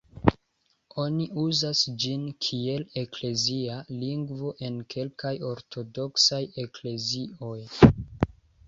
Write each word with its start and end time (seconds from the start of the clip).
Oni 1.03 1.27
uzas 1.41 1.81
ĝin 2.05 2.23
kiel 2.47 2.85
eklezia 3.03 3.77
lingvo 4.01 4.55
en 4.71 4.83
kelkaj 4.95 5.37
Ortodoksaj 5.55 6.43
eklezioj. 6.67 7.57